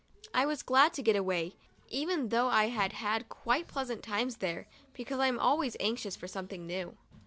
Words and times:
I 0.33 0.47
was 0.47 0.63
glad 0.63 0.95
to 0.95 1.03
get 1.03 1.15
away, 1.15 1.53
even 1.87 2.29
though 2.29 2.47
I 2.47 2.69
had 2.69 2.91
had 2.93 3.29
quite 3.29 3.67
pleasant 3.67 4.01
times 4.01 4.37
there, 4.37 4.65
because 4.93 5.19
I'm 5.19 5.37
always 5.37 5.77
anxious 5.79 6.15
for 6.15 6.27
something 6.27 6.65
new. 6.65 6.97